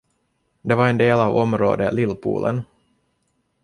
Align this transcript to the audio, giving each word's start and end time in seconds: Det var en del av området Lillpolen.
Det 0.61 0.75
var 0.75 0.87
en 0.87 0.97
del 0.97 1.19
av 1.19 1.35
området 1.35 1.93
Lillpolen. 1.93 2.63